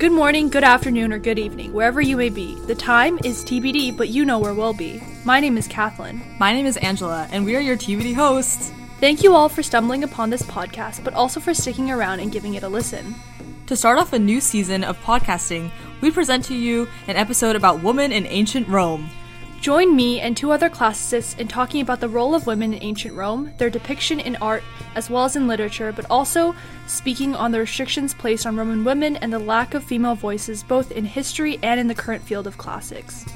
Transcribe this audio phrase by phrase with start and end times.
[0.00, 2.54] Good morning, good afternoon, or good evening, wherever you may be.
[2.60, 5.02] The time is TBD, but you know where we'll be.
[5.26, 6.22] My name is Kathlynn.
[6.38, 8.72] My name is Angela, and we are your TBD hosts.
[8.98, 12.54] Thank you all for stumbling upon this podcast, but also for sticking around and giving
[12.54, 13.14] it a listen.
[13.66, 15.70] To start off a new season of podcasting,
[16.00, 19.10] we present to you an episode about women in ancient Rome.
[19.60, 23.14] Join me and two other classicists in talking about the role of women in ancient
[23.14, 24.62] Rome, their depiction in art
[24.94, 26.54] as well as in literature, but also
[26.86, 30.90] speaking on the restrictions placed on Roman women and the lack of female voices both
[30.90, 33.26] in history and in the current field of classics.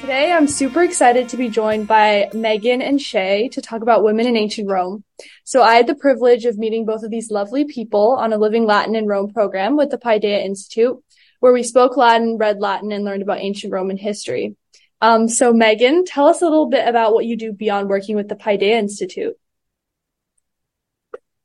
[0.00, 4.26] Today, I'm super excited to be joined by Meaghan and Shea to talk about women
[4.26, 5.04] in ancient Rome.
[5.48, 8.66] So I had the privilege of meeting both of these lovely people on a Living
[8.66, 11.02] Latin in Rome program with the Paideia Institute,
[11.40, 14.56] where we spoke Latin, read Latin, and learned about ancient Roman history.
[15.00, 18.28] Um, so Meaghan, tell us a little bit about what you do beyond working with
[18.28, 19.38] the Paideia Institute.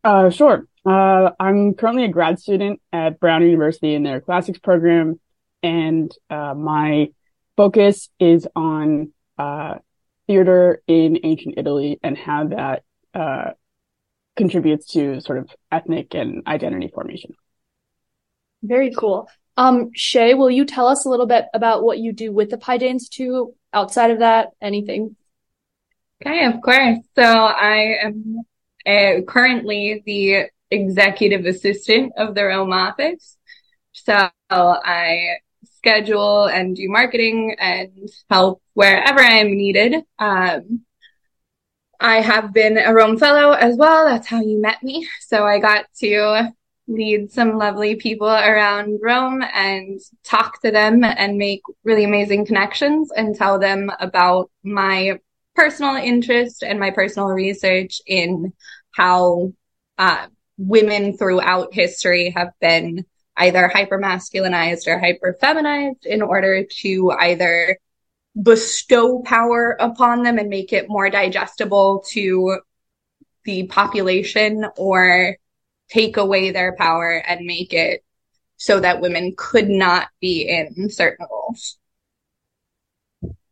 [0.03, 0.67] Uh, sure.
[0.85, 5.17] Uh, I'm currently a grad student at Brown University in their classics program,
[5.61, 7.07] and uh, my
[7.55, 9.75] focus is on uh,
[10.27, 13.51] theater in ancient Italy and how that uh,
[14.35, 17.35] contributes to sort of ethnic and identity formation.
[18.61, 19.29] Very cool.
[19.57, 22.57] Um, Shea, will you tell us a little bit about what you do with the
[22.57, 23.47] Paideia Institute?
[23.71, 25.15] Outside of that, anything?
[26.25, 26.99] Okay, of course.
[27.15, 28.43] So I am
[28.85, 33.37] uh, currently the executive assistant of the Rome office.
[33.91, 35.37] So I
[35.77, 40.03] schedule and do marketing and help wherever I am needed.
[40.17, 40.81] Um,
[42.03, 44.05] I have been a Rome Fellow as well.
[44.05, 45.07] That's how you met me.
[45.21, 46.49] So I got to
[46.85, 53.09] lead some lovely people around Rome and talk to them and make really amazing connections
[53.15, 55.17] and tell them about my
[55.55, 58.51] personal interest and my personal research in
[58.91, 59.53] how
[59.97, 63.05] uh, women throughout history have been
[63.37, 67.77] either hyper masculinized or hyper feminized in order to either
[68.41, 72.59] bestow power upon them and make it more digestible to
[73.43, 75.37] the population or
[75.89, 78.03] take away their power and make it
[78.57, 81.77] so that women could not be in certain roles.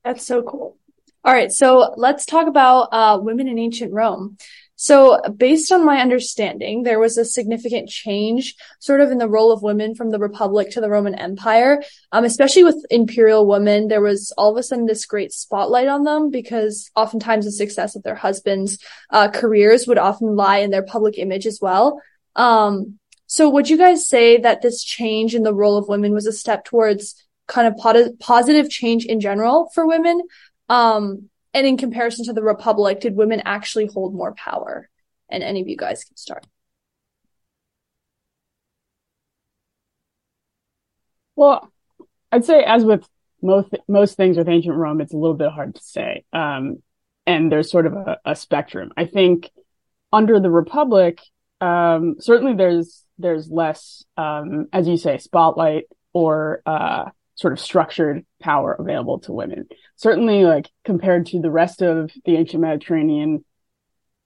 [0.03, 0.77] That's so cool.
[1.23, 4.37] All right, so let's talk about uh, women in ancient Rome.
[4.81, 9.51] So, based on my understanding, there was a significant change sort of in the role
[9.51, 11.83] of women from the Republic to the Roman Empire.
[12.11, 16.03] Um, especially with imperial women, there was all of a sudden this great spotlight on
[16.03, 18.79] them because oftentimes the success of their husbands'
[19.11, 22.01] uh, careers would often lie in their public image as well.
[22.35, 26.25] Um, so would you guys say that this change in the role of women was
[26.25, 30.23] a step towards kind of pot- positive change in general for women?
[30.69, 34.89] Um, and in comparison to the Republic, did women actually hold more power?
[35.29, 36.45] And any of you guys can start.
[41.35, 41.71] Well,
[42.31, 43.07] I'd say as with
[43.41, 46.23] most most things with ancient Rome, it's a little bit hard to say.
[46.31, 46.83] Um,
[47.25, 48.91] and there's sort of a, a, spectrum.
[48.97, 49.49] I think
[50.11, 51.19] under the Republic,
[51.59, 57.09] um, certainly there's there's less, um, as you say, spotlight or uh,
[57.41, 59.67] sort of structured power available to women.
[59.95, 63.43] Certainly, like compared to the rest of the ancient Mediterranean,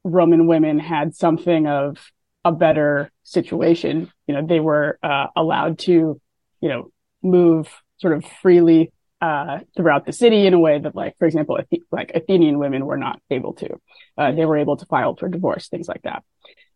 [0.03, 1.97] Roman women had something of
[2.43, 4.11] a better situation.
[4.27, 6.19] You know, they were uh, allowed to,
[6.59, 6.91] you know,
[7.23, 11.57] move sort of freely uh, throughout the city in a way that, like, for example,
[11.91, 13.69] like Athenian women were not able to.
[14.17, 16.23] Uh, they were able to file for divorce, things like that.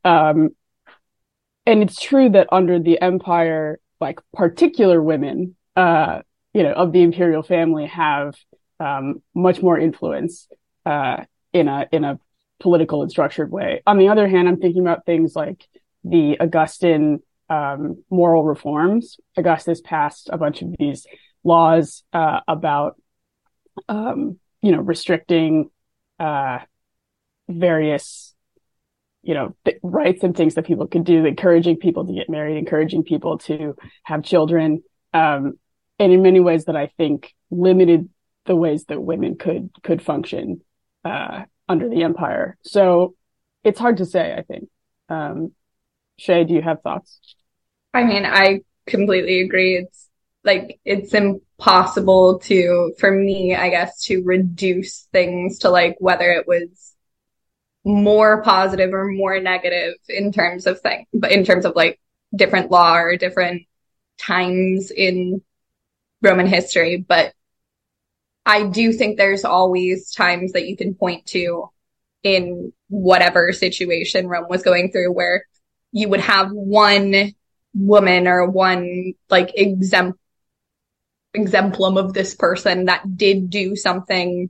[0.06, 0.52] Um,
[1.66, 6.22] and it's true that under the empire, like particular women, uh,
[6.54, 8.36] you know, of the imperial family have
[8.80, 10.48] um, much more influence
[10.86, 11.24] uh,
[11.54, 12.20] in a in a
[12.60, 13.82] political and structured way.
[13.88, 15.66] On the other hand, I'm thinking about things like
[16.04, 19.18] the Augustan um, moral reforms.
[19.38, 21.08] Augustus passed a bunch of these
[21.44, 23.02] laws uh, about,
[23.88, 25.70] um, you know, restricting
[26.20, 26.60] uh,
[27.48, 28.36] various,
[29.24, 32.58] you know, th- rights and things that people could do, encouraging people to get married,
[32.58, 35.54] encouraging people to have children, um,
[36.00, 38.10] and in many ways that I think limited
[38.46, 40.62] the ways that women could could function
[41.06, 42.58] uh, under the empire.
[42.64, 43.16] So
[43.64, 44.34] it's hard to say.
[44.34, 44.70] I think.
[45.10, 45.52] Um,
[46.18, 47.20] Shea, do you have thoughts?
[47.94, 49.76] I mean, I completely agree.
[49.76, 50.10] It's
[50.44, 56.48] like it's impossible to, for me, I guess, to reduce things to like whether it
[56.48, 56.96] was
[57.86, 62.00] more positive or more negative in terms of thing, but in terms of like
[62.36, 63.64] different law or different
[64.20, 65.42] times in
[66.22, 66.98] Roman history.
[66.98, 67.34] But
[68.46, 71.70] I do think there's always times that you can point to
[72.24, 75.46] in whatever situation Rome was going through where
[75.92, 77.34] you would have one
[77.74, 80.20] woman or one like exempt
[81.34, 84.50] exemplum of this person that did do something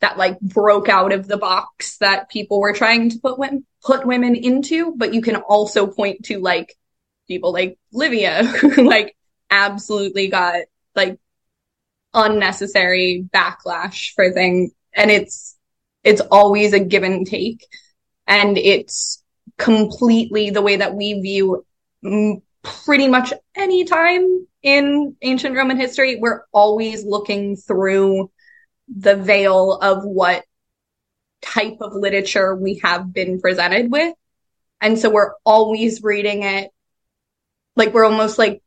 [0.00, 4.06] that like broke out of the box that people were trying to put women put
[4.06, 6.74] women into but you can also point to like
[7.28, 9.14] people like Livia who like
[9.50, 10.62] absolutely got
[10.96, 11.18] like
[12.14, 15.56] unnecessary backlash for things and it's
[16.02, 17.66] it's always a give and take
[18.26, 19.22] and it's
[19.58, 21.64] completely the way that we view
[22.84, 28.30] pretty much any time in ancient Roman history, we're always looking through
[28.88, 30.44] the veil of what
[31.40, 34.14] type of literature we have been presented with.
[34.80, 36.70] And so we're always reading it
[37.76, 38.62] like we're almost like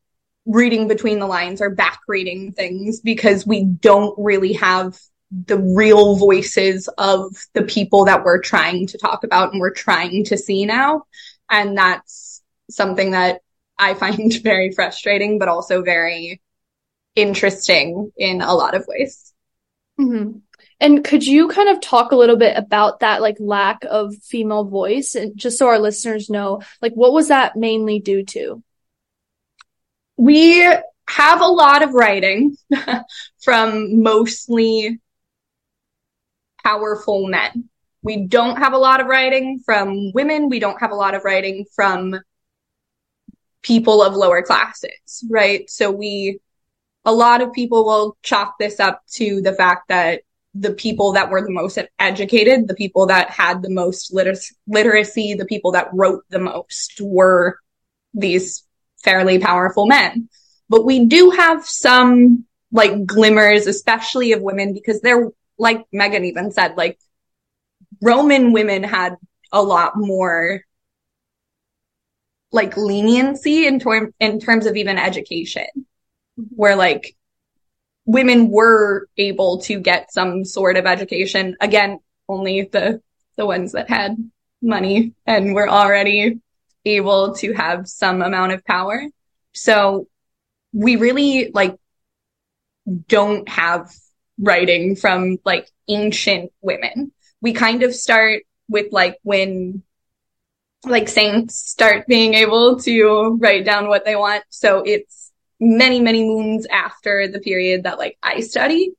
[0.50, 4.98] reading between the lines or back reading things because we don't really have
[5.30, 10.24] the real voices of the people that we're trying to talk about and we're trying
[10.24, 11.04] to see now.
[11.48, 13.42] And that's something that
[13.78, 16.40] I find very frustrating, but also very
[17.14, 19.32] interesting in a lot of ways.
[20.00, 20.38] Mm-hmm.
[20.80, 24.64] And could you kind of talk a little bit about that, like lack of female
[24.64, 28.64] voice, and just so our listeners know, like what was that mainly due to?
[30.20, 30.60] We
[31.08, 32.54] have a lot of writing
[33.42, 34.98] from mostly
[36.62, 37.70] powerful men.
[38.02, 40.50] We don't have a lot of writing from women.
[40.50, 42.20] We don't have a lot of writing from
[43.62, 45.68] people of lower classes, right?
[45.70, 46.38] So we,
[47.06, 50.20] a lot of people will chalk this up to the fact that
[50.54, 55.32] the people that were the most educated, the people that had the most liter- literacy,
[55.32, 57.58] the people that wrote the most were
[58.12, 58.64] these
[59.02, 60.28] fairly powerful men.
[60.68, 66.52] But we do have some like glimmers, especially of women, because they're like Meaghan even
[66.52, 66.98] said, like
[68.00, 69.16] Roman women had
[69.52, 70.62] a lot more
[72.52, 75.66] like leniency in, term, in terms of even education,
[76.36, 77.16] where like
[78.06, 81.56] women were able to get some sort of education.
[81.60, 83.02] Again, only the
[83.36, 84.16] the ones that had
[84.60, 86.40] money and were already
[86.84, 89.02] able to have some amount of power.
[89.52, 90.06] So
[90.72, 91.76] we really like
[93.08, 93.90] don't have
[94.38, 97.12] writing from like ancient women.
[97.40, 99.82] We kind of start with like when
[100.84, 104.44] like saints start being able to write down what they want.
[104.48, 108.92] So it's many, many moons after the period that like I study.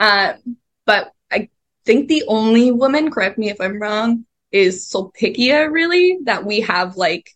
[0.00, 0.56] Um,
[0.86, 1.50] but I
[1.84, 4.24] think the only woman, correct me if I'm wrong,
[4.56, 7.30] is Sulpicia really that we have like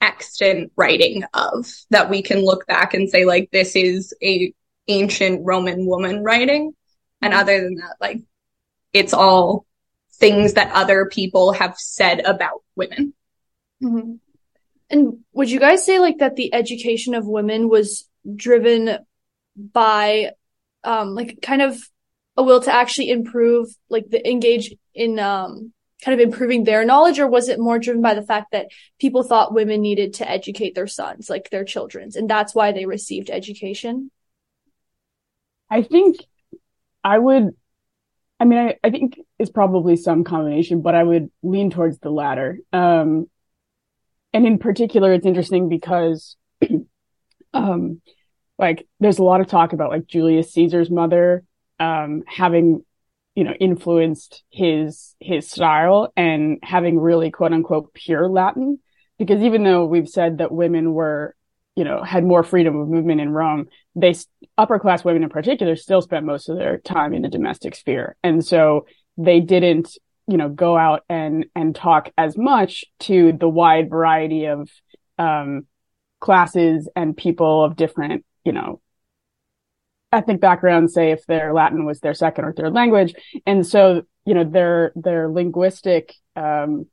[0.00, 4.52] extant writing of that we can look back and say like this is a
[4.88, 6.74] ancient Roman woman writing.
[7.22, 8.18] And other than that, like
[8.92, 9.64] it's all
[10.14, 13.14] things that other people have said about women.
[13.82, 14.14] Mm-hmm.
[14.90, 18.98] And would you guys say like that the education of women was driven
[19.56, 20.32] by
[20.84, 21.80] um like kind of
[22.36, 25.72] a will to actually improve like the engage in um
[26.04, 28.68] kind of improving their knowledge or was it more driven by the fact that
[28.98, 32.86] people thought women needed to educate their sons like their children's and that's why they
[32.86, 34.10] received education?
[35.70, 36.16] I think
[37.04, 37.48] i would
[38.38, 42.10] i mean i, I think it's probably some combination but i would lean towards the
[42.10, 42.58] latter.
[42.72, 43.26] Um
[44.32, 46.36] and in particular, it's interesting because,
[47.54, 48.00] um,
[48.58, 51.44] like there's a lot of talk about like Julius Caesar's mother,
[51.78, 52.84] um, having,
[53.34, 58.78] you know, influenced his, his style and having really quote unquote pure Latin.
[59.18, 61.34] Because even though we've said that women were,
[61.76, 64.14] you know, had more freedom of movement in Rome, they,
[64.58, 68.16] upper class women in particular, still spent most of their time in the domestic sphere.
[68.22, 68.86] And so
[69.16, 69.96] they didn't
[70.26, 74.68] you know go out and and talk as much to the wide variety of
[75.18, 75.66] um,
[76.20, 78.80] classes and people of different you know
[80.12, 83.14] ethnic backgrounds say if their latin was their second or third language
[83.46, 86.86] and so you know their their linguistic um,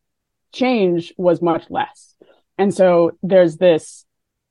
[0.51, 2.15] change was much less
[2.57, 4.05] and so there's this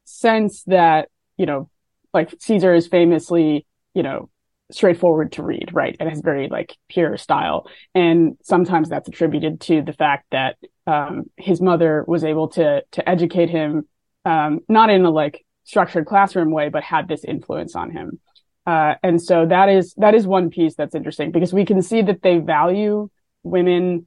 [0.05, 1.69] sense that you know
[2.15, 4.31] like caesar is famously you know
[4.71, 5.97] straightforward to read, right?
[5.99, 7.67] And has very like pure style.
[7.95, 10.57] And sometimes that's attributed to the fact that
[10.87, 13.87] um, his mother was able to to educate him,
[14.25, 18.21] um, not in a like structured classroom way, but had this influence on him.
[18.69, 22.03] Uh, and so that is that is one piece that's interesting because we can see
[22.03, 23.09] that they value
[23.43, 24.07] women,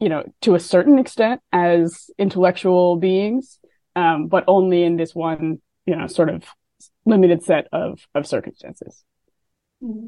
[0.00, 3.60] you know, to a certain extent as intellectual beings,
[3.94, 6.42] um, but only in this one, you know, sort of
[7.04, 9.04] limited set of of circumstances.
[9.80, 10.06] Mm-hmm.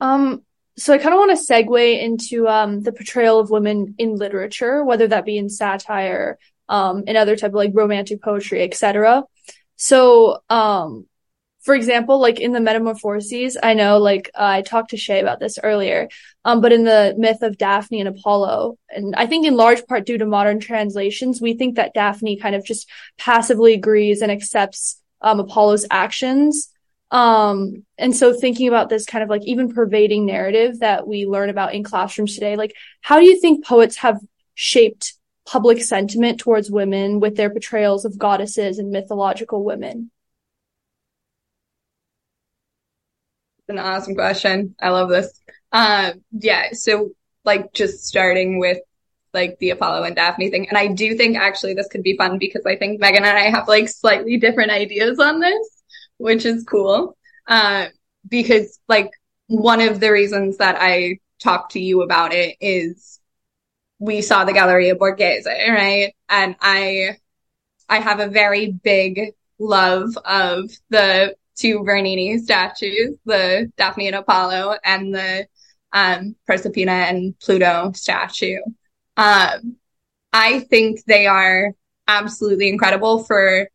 [0.00, 0.42] Um,
[0.76, 4.82] so I kind of want to segue into um, the portrayal of women in literature,
[4.82, 6.36] whether that be in satire,
[6.68, 9.22] um, and other type of like romantic poetry, etc.
[9.76, 11.06] So, um,
[11.62, 15.38] for example, like in the Metamorphoses, I know like uh, I talked to Shea about
[15.38, 16.08] this earlier,
[16.44, 20.04] um, but in the myth of Daphne and Apollo, and I think in large part
[20.04, 25.00] due to modern translations, we think that Daphne kind of just passively agrees and accepts
[25.20, 26.68] um, Apollo's actions.
[27.12, 31.48] Um, and so thinking about this kind of like even pervading narrative that we learn
[31.48, 34.18] about in classrooms today, like how do you think poets have
[34.54, 35.14] shaped
[35.46, 40.10] public sentiment towards women with their portrayals of goddesses and mythological women?
[43.72, 44.74] An awesome question.
[44.82, 45.32] I love this.
[45.72, 46.72] Um, yeah.
[46.72, 47.12] So
[47.42, 48.78] like just starting with
[49.32, 50.68] like the Apollo and Daphne thing.
[50.68, 53.48] And I do think actually this could be fun because I think Meaghan and I
[53.48, 55.82] have like slightly different ideas on this,
[56.18, 57.16] which is cool.
[57.46, 57.86] Uh,
[58.28, 59.10] because like
[59.46, 63.20] one of the reasons that I talked to you about it is
[63.98, 66.14] we saw the Galleria Borghese, right?
[66.28, 67.16] And I,
[67.88, 74.76] I have a very big love of the two Bernini statues, the Daphne and Apollo
[74.84, 75.46] and the
[75.92, 78.58] um, Proserpina and Pluto statue.
[79.16, 79.76] Um,
[80.32, 81.72] I think they are
[82.08, 83.68] absolutely incredible for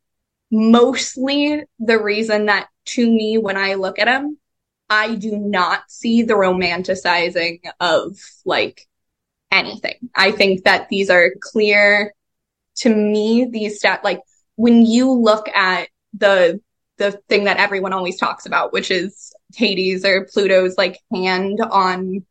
[0.51, 4.37] mostly the reason that to me, when I look at them,
[4.89, 8.87] I do not see the romanticizing of like
[9.51, 10.09] anything.
[10.15, 12.13] I think that these are clear
[12.77, 14.21] to me, these stat, like
[14.55, 16.61] when you look at the
[16.97, 22.25] the thing that everyone always talks about, which is Hades or Pluto's like hand on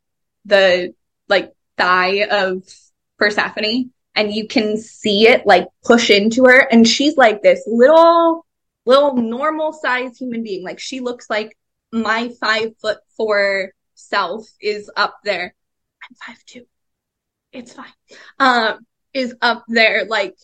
[0.45, 0.95] the
[1.29, 2.63] like thigh of
[3.19, 3.93] Persephone.
[4.15, 6.59] And you can see it like push into her.
[6.59, 8.47] And she's like this little,
[8.87, 10.65] little normal sized human being.
[10.65, 11.57] Like she looks like
[11.93, 15.55] my five foot four self is up there.
[16.03, 16.67] I'm five two.
[17.53, 17.93] It's fine.
[18.39, 20.37] Um, is up there like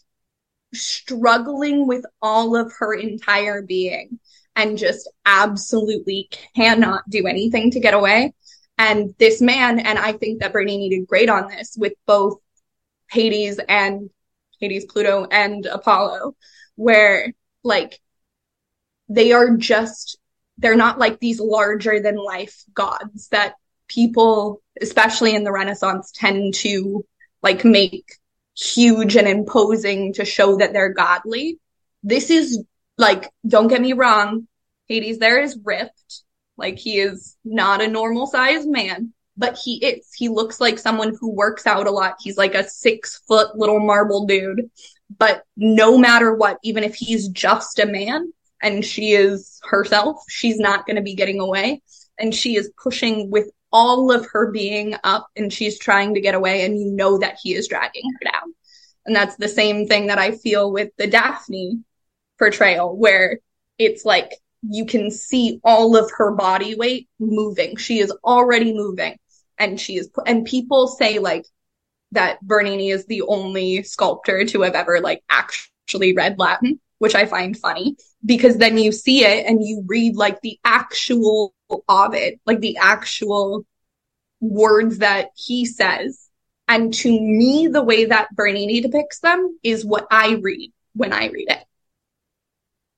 [0.73, 4.19] struggling with all of her entire being
[4.57, 8.35] and just absolutely cannot do anything to get away.
[8.79, 12.39] And this man, and I think that Bernini did great on this with both
[13.11, 14.11] Hades and
[14.61, 16.37] Hades, Pluto, and Apollo,
[16.77, 18.01] where like
[19.09, 20.19] they are just,
[20.59, 23.55] they're not like these larger than life gods that
[23.89, 27.05] people, especially in the Renaissance, tend to
[27.43, 28.17] like make
[28.57, 31.59] huge and imposing to show that they're godly.
[32.03, 32.63] This is
[32.99, 34.47] like, don't get me wrong,
[34.89, 36.23] Hades there is ripped.
[36.57, 40.13] Like he is not a normal sized man, but he is.
[40.15, 42.17] He looks like someone who works out a lot.
[42.21, 44.71] He's like a six foot little marble dude.
[45.19, 48.33] But no matter what, even if he's just a man
[48.63, 51.83] and she is herself, she's not going to be getting away.
[52.19, 56.35] And she is pushing with all of her being up and she's trying to get
[56.35, 58.55] away and you know that he is dragging her down.
[59.07, 61.81] And that's the same thing that I feel with the Daphne
[62.39, 63.39] portrayal where
[63.79, 67.77] it's like you can see all of her body weight moving.
[67.77, 69.19] She is already moving
[69.59, 71.47] and she is, and people say like
[72.13, 77.27] that Bernini is the only sculptor to have ever like actually read Latin, which I
[77.27, 81.55] find funny because then you see it and you read like the actual
[81.89, 83.65] Ovid, like the actual
[84.41, 86.29] words that he says.
[86.69, 91.29] And to me, the way that Bernini depicts them is what I read when I
[91.29, 91.65] read it.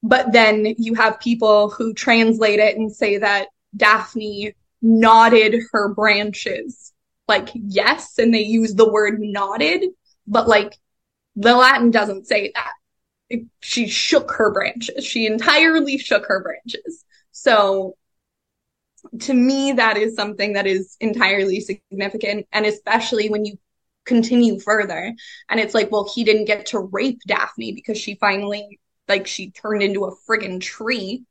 [0.03, 6.93] But then you have people who translate it and say that Daphne nodded her branches.
[7.27, 9.87] Like, yes, and they use the word nodded,
[10.27, 10.79] but like
[11.37, 13.41] the Latin doesn't say that.
[13.61, 15.05] she shook her branches.
[15.05, 17.05] She entirely shook her branches.
[17.33, 17.97] So
[19.21, 22.47] to me, that is something that is entirely significant.
[22.53, 23.59] And especially when you
[24.05, 25.15] continue further
[25.49, 29.51] and it's like, well, he didn't get to rape Daphne because she finally, like, she
[29.51, 31.25] turned into a friggin' tree.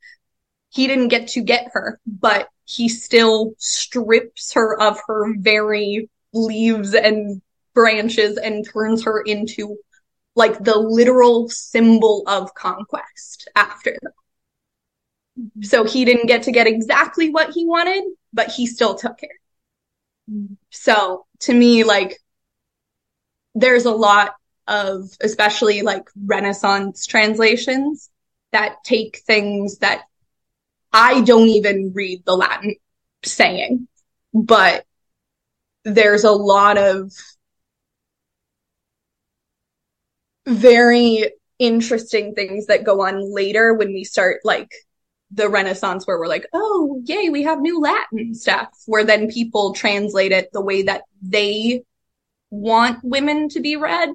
[0.70, 6.96] He didn't get to get her, but he still strips her of her very leaves
[6.96, 7.42] and
[7.74, 9.78] branches and turns her into
[10.36, 14.12] like the literal symbol of conquest after that.
[15.40, 15.64] Mm-hmm.
[15.64, 19.32] So he didn't get to get exactly what he wanted, but he still took it.
[20.30, 20.54] Mm-hmm.
[20.70, 22.20] So to me, like,
[23.56, 24.34] there's a lot
[24.68, 28.10] of, especially like Renaissance translations
[28.52, 30.04] that take things that
[30.92, 32.76] I don't even read the Latin
[33.26, 33.88] saying,
[34.34, 34.86] but
[35.84, 37.12] there's a lot of
[40.46, 44.72] very interesting things that go on later when we start like
[45.34, 49.74] the Renaissance where we're like, oh, yay, we have new Latin stuff, where then people
[49.74, 51.84] translate it the way that they
[52.50, 54.10] want women to be read.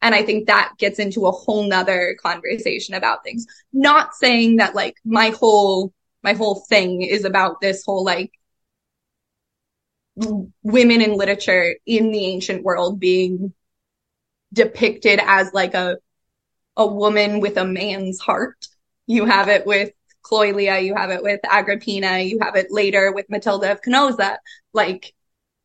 [0.00, 3.46] And I think that gets into a whole nother conversation about things.
[3.72, 8.32] Not saying that like my whole, my whole thing is about this whole like
[10.62, 13.52] women in literature in the ancient world being
[14.52, 15.96] depicted as like a,
[16.76, 18.66] a woman with a man's heart.
[19.06, 19.90] You have it with
[20.30, 24.36] Cloelia, you have it with Agrippina, you have it later with Matilda of Canossa.
[24.72, 25.14] Like,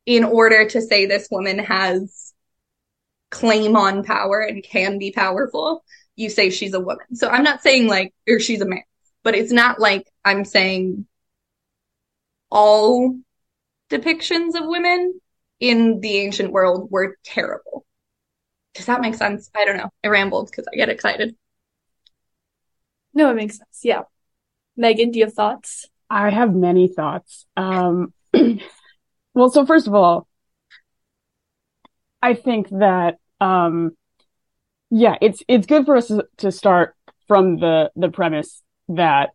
[0.06, 2.32] in order to say this woman has
[3.30, 5.84] claim on power and can be powerful,
[6.16, 7.14] you say she's a woman.
[7.14, 8.82] So I'm not saying like, or she's a man,
[9.22, 11.06] but it's not like I'm saying
[12.50, 13.18] all
[13.90, 15.20] depictions of women
[15.60, 17.84] in the ancient world were terrible.
[18.74, 19.50] Does that make sense?
[19.54, 19.90] I don't know.
[20.04, 21.36] I rambled because I get excited.
[23.12, 23.80] No, it makes sense.
[23.82, 24.02] Yeah.
[24.78, 25.86] Meaghan, do you have thoughts?
[26.10, 27.46] I have many thoughts.
[27.56, 28.12] Um,
[29.34, 30.28] well, so first of all,
[32.22, 33.96] I think that, um,
[34.90, 36.94] yeah, it's, it's good for us to start
[37.28, 39.30] from the, the premise that,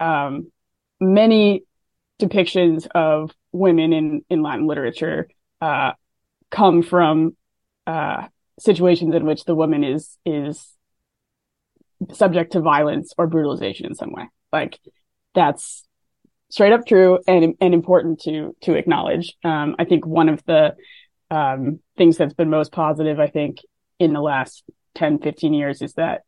[0.00, 0.50] um,
[1.00, 1.64] many
[2.20, 5.28] depictions of women in, in Latin literature,
[5.60, 5.92] uh,
[6.50, 7.36] come from,
[7.86, 8.26] uh,
[8.58, 10.68] situations in which the woman is, is
[12.12, 14.28] subject to violence or brutalization in some way.
[14.52, 14.78] Like
[15.34, 15.86] that's
[16.50, 19.34] straight up true and, and important to, to acknowledge.
[19.42, 20.74] Um, I think one of the,
[21.30, 23.58] um, things that's been most positive, I think
[23.98, 24.62] in the last
[24.96, 26.22] 10, 15 years is that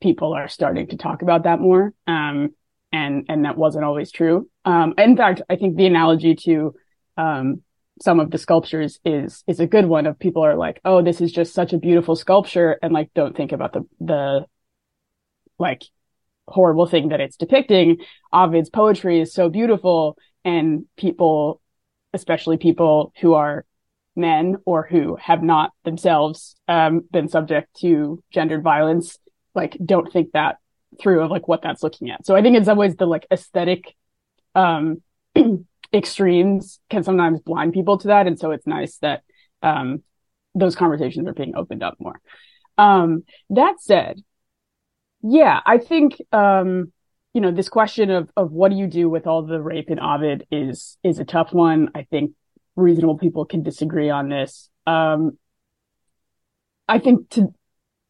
[0.00, 1.94] people are starting to talk about that more.
[2.08, 2.50] Um,
[2.90, 4.50] and, and that wasn't always true.
[4.64, 6.74] Um, in fact, I think the analogy to,
[7.16, 7.62] um,
[8.00, 11.20] some of the sculptures is, is a good one of people are like, Oh, this
[11.20, 12.78] is just such a beautiful sculpture.
[12.82, 14.46] And like, don't think about the, the,
[15.58, 15.82] like
[16.48, 17.98] horrible thing that it's depicting.
[18.32, 21.60] Ovid's poetry is so beautiful and people,
[22.12, 23.64] especially people who are
[24.14, 29.18] men or who have not themselves um, been subject to gendered violence,
[29.54, 30.56] like don't think that
[31.00, 32.26] through of like what that's looking at.
[32.26, 33.94] So I think in some ways the like aesthetic
[34.54, 35.02] um,
[35.94, 38.26] extremes can sometimes blind people to that.
[38.26, 39.22] And so it's nice that
[39.62, 40.02] um,
[40.54, 42.20] those conversations are being opened up more.
[42.78, 44.20] Um, that said,
[45.22, 46.92] yeah, I think, um,
[47.32, 50.00] you know, this question of, of what do you do with all the rape in
[50.00, 51.90] Ovid is, is a tough one.
[51.94, 52.32] I think
[52.76, 54.68] reasonable people can disagree on this.
[54.86, 55.38] Um,
[56.88, 57.54] I think to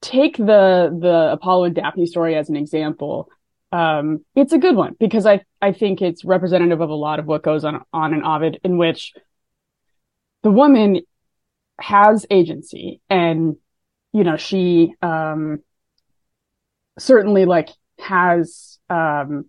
[0.00, 3.28] take the, the Apollo and Daphne story as an example,
[3.70, 7.26] um, it's a good one because I, I think it's representative of a lot of
[7.26, 9.12] what goes on, on in Ovid in which
[10.42, 11.02] the woman
[11.78, 13.56] has agency and,
[14.12, 15.60] you know, she, um,
[16.98, 19.44] certainly like has um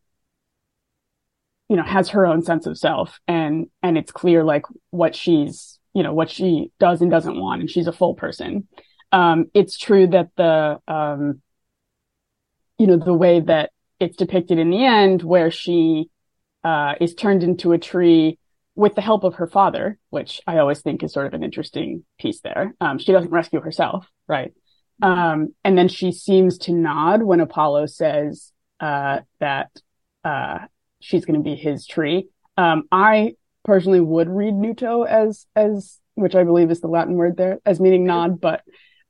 [1.69, 3.19] you know has her own sense of self.
[3.27, 7.61] And and it's clear like what she's you know what she does and doesn't want
[7.61, 8.67] and she's a full person.
[9.11, 11.41] Um it's true that the um
[12.77, 16.09] you know the way that it's depicted in the end where she
[16.63, 18.37] uh is turned into a tree
[18.75, 22.03] with the help of her father which i always think is sort of an interesting
[22.19, 22.73] piece there.
[22.81, 24.53] Um she doesn't rescue herself right
[25.03, 29.69] um, and then she seems to nod when Apollo says uh, that
[30.23, 30.59] uh,
[31.01, 32.29] she's going to be his tree.
[32.55, 33.35] Um, I
[33.65, 37.81] personally would read nuto as as which I believe is the Latin word there as
[37.81, 38.61] meaning nod, but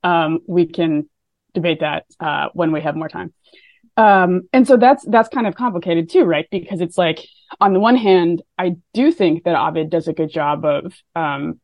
[0.04, 1.08] um, we can
[1.54, 3.32] debate that uh, when we have more time.
[3.96, 6.48] Um, and so that's that's kind of complicated too, right?
[6.50, 7.20] Because it's like
[7.62, 11.60] on the one hand, I do think that Ovid does a good job of um,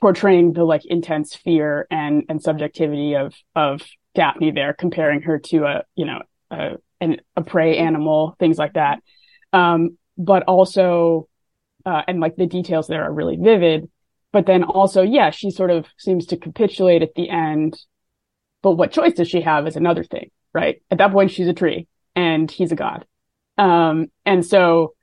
[0.00, 3.82] portraying the like intense fear and and subjectivity of of
[4.14, 8.74] Daphne there, comparing her to a you know a an, a prey animal, things like
[8.74, 9.00] that.
[9.52, 11.28] Um, but also,
[11.84, 13.90] uh, and like the details there are really vivid.
[14.32, 17.78] But then also, yeah, she sort of seems to capitulate at the end.
[18.62, 20.82] But what choice does she have is another thing, right?
[20.90, 23.06] At that point, she's a tree and he's a god.
[23.58, 24.94] Um, and so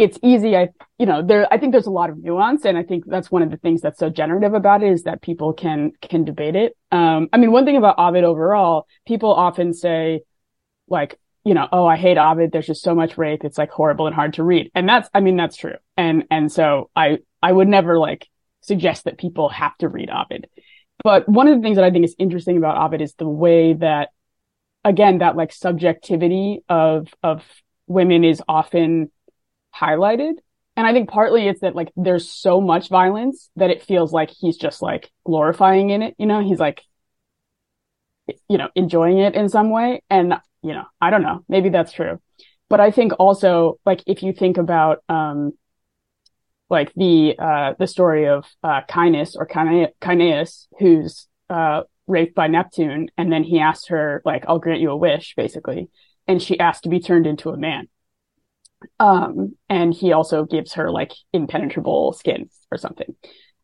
[0.00, 0.56] it's easy.
[0.56, 2.64] I, you know, there, I think there's a lot of nuance.
[2.64, 5.20] And I think that's one of the things that's so generative about it is that
[5.20, 6.76] people can, can debate it.
[6.90, 10.22] Um, I mean, one thing about Ovid overall, people often say
[10.88, 12.50] like, you know, oh, I hate Ovid.
[12.50, 13.44] There's just so much rape.
[13.44, 14.70] It's like horrible and hard to read.
[14.74, 15.76] And that's, I mean, that's true.
[15.96, 18.26] And, and so I, I would never like
[18.62, 20.48] suggest that people have to read Ovid.
[21.04, 23.74] But one of the things that I think is interesting about Ovid is the way
[23.74, 24.10] that,
[24.84, 27.42] again, that like subjectivity of, of
[27.86, 29.10] women is often
[29.74, 30.34] highlighted.
[30.76, 34.30] And I think partly it's that like there's so much violence that it feels like
[34.30, 36.14] he's just like glorifying in it.
[36.18, 36.82] You know, he's like,
[38.48, 40.02] you know, enjoying it in some way.
[40.10, 42.20] And, you know, I don't know, maybe that's true.
[42.70, 45.52] but I think also like if you think about um
[46.68, 53.08] like the uh the story of uh Caenis or Caeneus who's uh raped by Neptune
[53.16, 55.90] and then he asked her like I'll grant you a wish basically
[56.26, 57.88] and she asked to be turned into a man
[58.98, 63.14] um and he also gives her like impenetrable skin or something.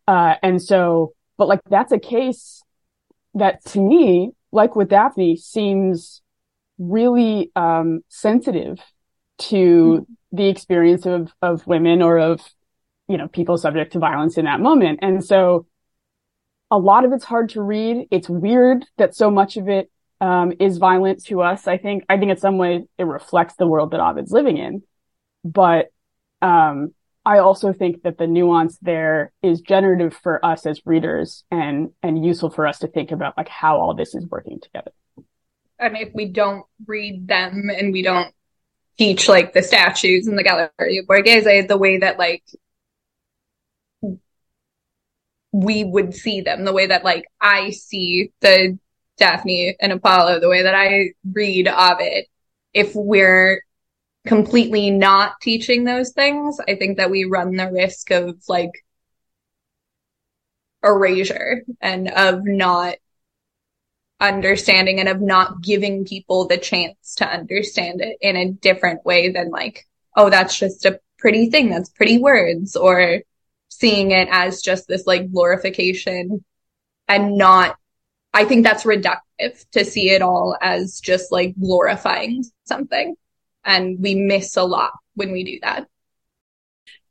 [0.07, 2.62] Uh and so but like that's a case
[3.35, 6.22] that to me like with Daphne seems
[6.79, 8.79] really um sensitive
[9.38, 10.37] to mm-hmm.
[10.37, 12.40] the experience of of women or of
[13.09, 15.00] you know people subject to violence in that moment.
[15.02, 15.66] And so
[16.70, 18.09] a lot of it's hard to read.
[18.11, 22.05] It's weird that so much of it um, is violent to us i think.
[22.09, 24.83] I think in some ways it reflects the world that ovid's living in
[25.52, 25.87] but
[26.42, 31.90] um, i also think that the nuance there is generative for us as readers and
[32.02, 34.92] and useful for us to think about like how all this is working together
[35.78, 38.32] and if we don't read them and we don't
[38.98, 42.42] teach like the statues in the Gallery of Borghese the way that like
[45.52, 48.78] we would see them, the way that like I see the
[49.16, 52.26] Daphne and Apollo, the way that I read Ovid.
[52.74, 53.62] If we're
[54.27, 58.85] completely not teaching those things, I think that we run the risk of like
[60.83, 62.97] erasure and of not
[64.21, 69.31] understanding and of not giving people the chance to understand it in a different way
[69.31, 69.87] than like,
[70.17, 71.71] oh, that's just a pretty thing.
[71.71, 73.23] That's pretty words or
[73.69, 76.45] seeing it as just this like glorification
[77.09, 77.77] and not,
[78.33, 83.17] I think that's reductive to see it all as just like glorifying something.
[83.66, 85.87] And we miss a lot when we do that.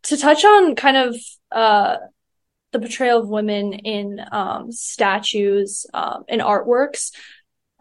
[0.04, 1.16] To touch on kind of,
[1.52, 1.98] uh,
[2.76, 7.12] the portrayal of women in um, statues um, and artworks.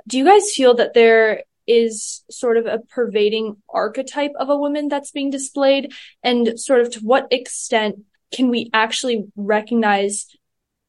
[0.07, 4.89] Do you guys feel that there is sort of a pervading archetype of a woman
[4.89, 5.93] that's being displayed?
[6.23, 10.27] And sort of to what extent can we actually recognize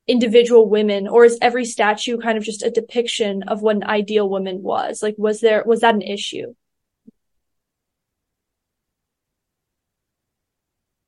[0.08, 4.30] individual women or is every statue kind of just a depiction of what an ideal
[4.30, 5.02] woman was?
[5.02, 6.54] Like, was there, was that an issue?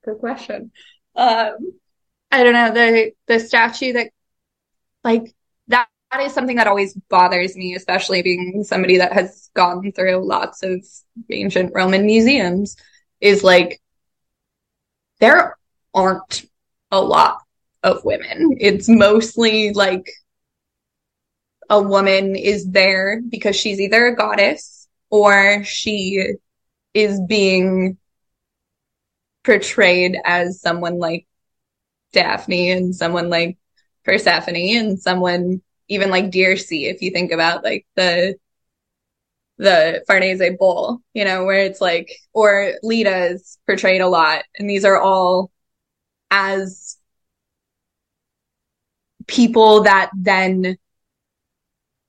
[0.07, 0.71] Good question.
[1.17, 1.73] Um,
[2.31, 4.11] I don't know, the the statue that
[5.03, 5.35] like
[5.67, 10.25] that, that is something that always bothers me, especially being somebody that has gone through
[10.25, 10.81] lots of
[11.29, 12.77] ancient Roman museums,
[13.19, 13.81] is like
[15.19, 15.57] there
[15.93, 16.45] aren't
[16.91, 17.39] a lot
[17.83, 18.55] of women.
[18.61, 20.09] It's mostly like
[21.69, 26.35] a woman is there because she's either a goddess or she
[26.93, 27.97] is being
[29.47, 31.25] portrayed as someone like
[32.12, 33.57] Daphne and someone like
[34.03, 38.36] Persephone and someone even like Dirce, if you think about like the
[39.57, 44.43] the Farnese Bull, you know, where it's like, or Leda is portrayed a lot.
[44.60, 45.49] And these are all
[46.29, 46.97] as
[49.27, 50.77] people that then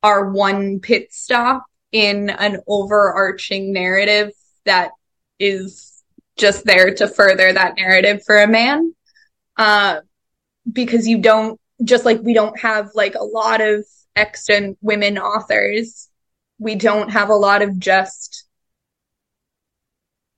[0.03, 4.33] are one pit stop in an overarching narrative
[4.66, 4.90] that
[5.38, 5.88] is
[6.38, 8.94] just there to further that narrative for a man
[9.57, 10.01] uh,
[10.70, 13.85] because you don't just like we don't have like a lot of
[14.16, 16.09] extant women authors.
[16.59, 18.44] We don't have a lot of just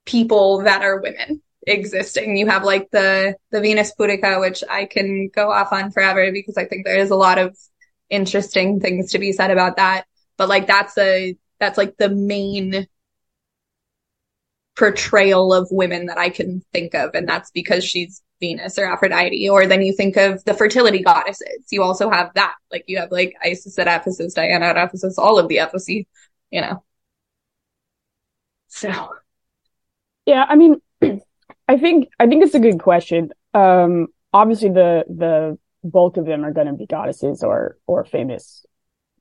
[0.05, 2.37] people that are women existing.
[2.37, 6.57] You have like the the Venus Pudica, which I can go off on forever because
[6.57, 7.57] I think there is a lot of
[8.09, 10.05] interesting things to be said about that.
[10.37, 12.87] But like that's a that's like the main
[14.81, 19.47] portrayal of women that I can think of, and that's because she's Venus or Aphrodite,
[19.51, 21.67] or then you think of the fertility goddesses.
[21.71, 22.55] You also have that.
[22.73, 26.07] Like you have like Isis at Ephesus, Diana at Ephesus, all of the Ephesus,
[26.51, 26.83] you know.
[28.69, 29.11] So
[30.25, 30.81] Yeah, I mean
[31.69, 33.31] I think I think it's a good question.
[33.53, 38.65] Um obviously the the bulk of them are gonna be goddesses or or famous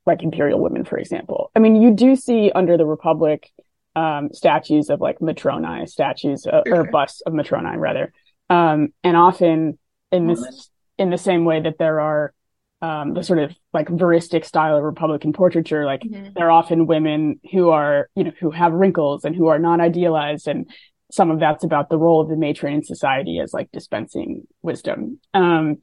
[0.05, 1.51] like imperial women, for example.
[1.55, 3.51] I mean, you do see under the Republic
[3.95, 8.13] um, statues of like Matrona, statues uh, or busts of Matrona, rather,
[8.49, 9.77] um, and often
[10.11, 12.33] in this, in the same way that there are,
[12.81, 16.29] um, the sort of like veristic style of Republican portraiture, like mm-hmm.
[16.35, 19.81] there are often women who are, you know, who have wrinkles and who are not
[19.81, 20.47] idealized.
[20.47, 20.69] And
[21.11, 25.19] some of that's about the role of the matron in society as like dispensing wisdom.
[25.33, 25.77] Um,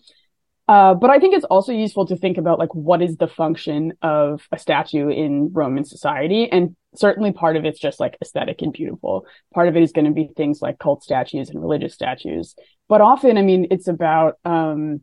[0.68, 3.92] uh, but I think it's also useful to think about like what is the function
[4.02, 8.72] of a statue in Roman society, and certainly part of it's just like aesthetic and
[8.72, 9.26] beautiful.
[9.54, 12.54] Part of it is going to be things like cult statues and religious statues,
[12.88, 15.02] but often, I mean, it's about um,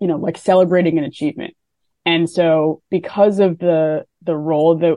[0.00, 1.54] you know, like celebrating an achievement.
[2.04, 4.96] And so, because of the the role that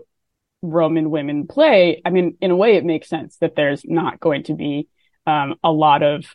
[0.61, 4.43] Roman women play, I mean, in a way, it makes sense that there's not going
[4.43, 4.87] to be
[5.25, 6.25] um, a lot of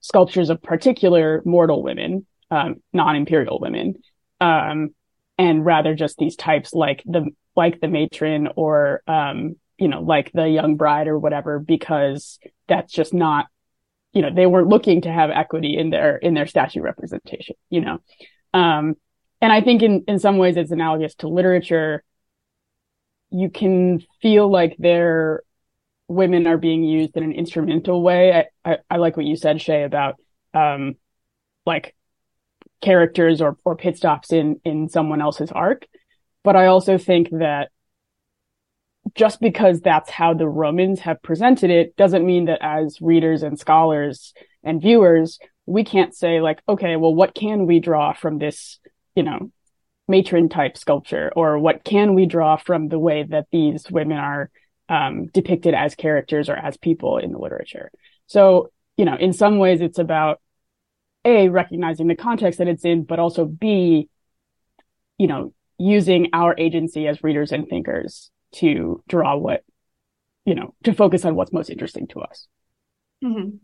[0.00, 3.94] sculptures of particular mortal women, um, non-imperial women,
[4.40, 4.90] um,
[5.38, 10.30] and rather just these types like the like the matron or um, you know like
[10.32, 13.46] the young bride or whatever, because that's just not
[14.12, 17.80] you know they weren't looking to have equity in their in their statue representation, you
[17.80, 17.98] know.
[18.52, 18.96] Um,
[19.40, 22.02] and I think in in some ways it's analogous to literature.
[23.32, 25.42] You can feel like they're
[26.10, 28.32] women are being used in an instrumental way.
[28.64, 30.16] I, I, I like what you said, Shea, about
[30.52, 30.96] um,
[31.64, 31.94] like
[32.80, 35.86] characters or or pit stops in in someone else's arc.
[36.42, 37.70] But I also think that
[39.14, 43.58] just because that's how the Romans have presented it doesn't mean that as readers and
[43.58, 48.78] scholars and viewers, we can't say like, okay, well, what can we draw from this,
[49.14, 49.50] you know,
[50.08, 54.50] matron type sculpture or what can we draw from the way that these women are
[54.88, 57.92] um, depicted as characters or as people in the literature.
[58.26, 60.40] So, you know, in some ways it's about
[61.24, 64.08] A, recognizing the context that it's in, but also B,
[65.18, 69.64] you know, using our agency as readers and thinkers to draw what,
[70.44, 72.46] you know, to focus on what's most interesting to us.
[73.22, 73.56] Mm-hmm.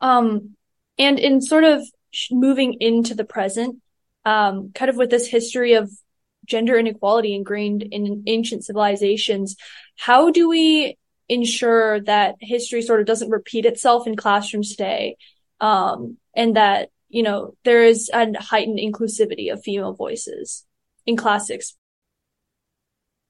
[0.00, 0.56] Um,
[0.98, 1.82] and in sort of
[2.30, 3.80] moving into the present,
[4.24, 5.90] um, kind of with this history of
[6.44, 9.56] gender inequality ingrained in ancient civilizations,
[9.96, 15.16] how do we ensure that history sort of doesn't repeat itself in classrooms today?
[15.60, 20.64] Um, and that, you know, there is a heightened inclusivity of female voices
[21.06, 21.76] in classics.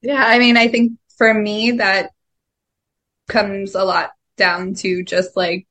[0.03, 2.11] Yeah, I mean, I think for me, that
[3.29, 5.67] comes a lot down to just like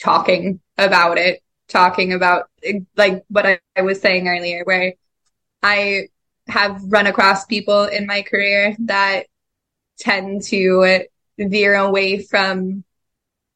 [0.00, 2.48] talking about it, talking about
[2.96, 4.94] like what I, I was saying earlier, where
[5.62, 6.08] I
[6.46, 9.26] have run across people in my career that
[9.98, 11.04] tend to
[11.38, 12.84] veer away from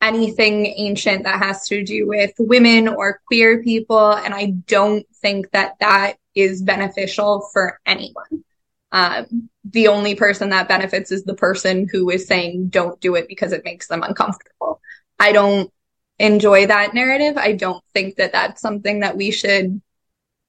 [0.05, 4.13] anything ancient that has to do with women or queer people.
[4.13, 8.45] And I don't think that that is beneficial for anyone.
[8.93, 13.27] Um, the only person that benefits is the person who is saying don't do it
[13.29, 14.81] because it makes them uncomfortable.
[15.19, 15.73] I don't
[16.19, 17.37] enjoy that narrative.
[17.37, 19.81] I don't think that that's something that we should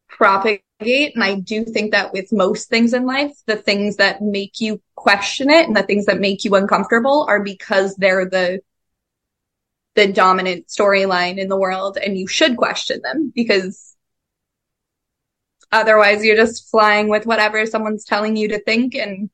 [0.09, 4.59] propagate and I do think that with most things in life, the things that make
[4.59, 8.59] you question it and the things that make you uncomfortable are because they're the
[9.95, 13.95] the dominant storyline in the world and you should question them because
[15.71, 19.29] otherwise you're just flying with whatever someone's telling you to think and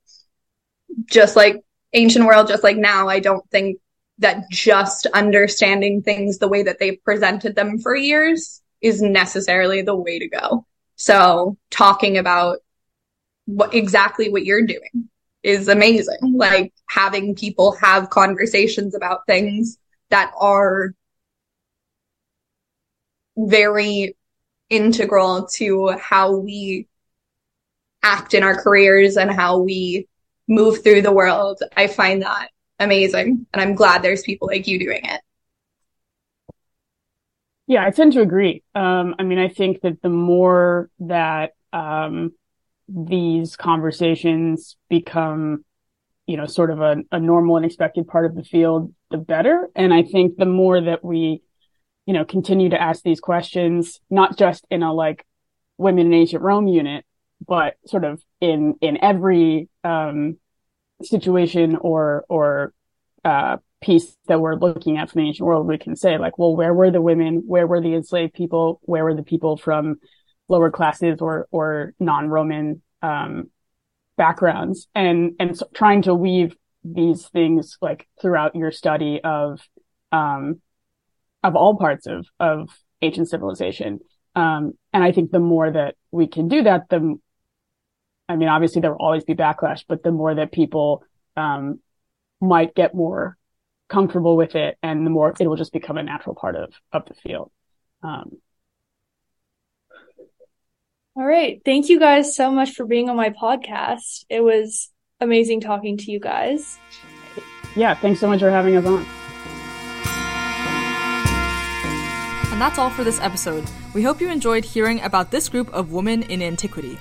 [1.05, 1.61] just like
[1.93, 3.79] ancient world just like now I don't think
[4.19, 9.95] that just understanding things the way that they've presented them for years is necessarily the
[9.95, 10.65] way to go.
[10.95, 12.59] So talking about
[13.45, 15.09] what exactly what you're doing
[15.41, 16.19] is amazing.
[16.21, 19.79] Like having people have conversations about things
[20.11, 20.93] that are
[23.37, 24.15] very
[24.69, 26.87] integral to how we
[28.03, 30.07] act in our careers and how we
[30.47, 31.61] move through the world.
[31.75, 33.45] I find that amazing.
[33.53, 35.21] And I'm glad there's people like you doing it.
[37.67, 38.63] Yeah, I tend to agree.
[38.75, 42.33] Um, I mean, I think that the more that um,
[42.89, 45.63] these conversations become,
[46.25, 49.69] you know, sort of a, a, normal and expected part of the field, the better.
[49.75, 51.41] And I think the more that we,
[52.05, 55.25] you know, continue to ask these questions, not just in a like
[55.77, 57.05] women in ancient Rome unit,
[57.45, 60.37] but sort of in in every um,
[61.01, 62.73] situation or or
[63.23, 66.55] uh, piece that we're looking at from the ancient world, we can say like, well,
[66.55, 67.43] where were the women?
[67.45, 68.79] Where were the enslaved people?
[68.83, 69.99] Where were the people from
[70.47, 73.49] lower classes or, or non-Roman, um,
[74.17, 74.87] backgrounds?
[74.93, 79.61] And, and so trying to weave these things like throughout your study of,
[80.11, 80.61] um,
[81.43, 82.69] of all parts of, of
[83.01, 83.99] ancient civilization.
[84.35, 87.19] Um, and I think the more that we can do that, the,
[88.29, 91.03] I mean, obviously there will always be backlash, but the more that people,
[91.35, 91.79] um,
[92.41, 93.37] might get more
[93.87, 97.05] comfortable with it and the more it will just become a natural part of of
[97.05, 97.51] the field.
[98.03, 98.37] Um,
[101.15, 101.61] all right.
[101.63, 104.25] Thank you guys so much for being on my podcast.
[104.29, 104.89] It was
[105.21, 106.77] amazing talking to you guys
[107.75, 109.05] yeah thanks so much for having us on
[112.51, 115.91] and that's all for this episode we hope you enjoyed hearing about this group of
[115.91, 116.97] women in antiquity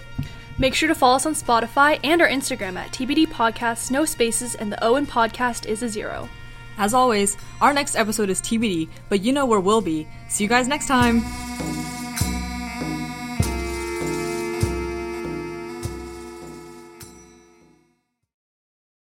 [0.60, 4.54] Make sure to follow us on Spotify and our Instagram at TBD Podcasts, no spaces,
[4.54, 6.28] and the O in podcast is a zero.
[6.76, 10.06] As always, our next episode is TBD, but you know where we'll be.
[10.28, 11.22] See you guys next time!